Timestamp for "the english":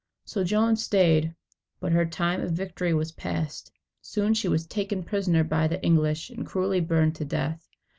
5.67-6.31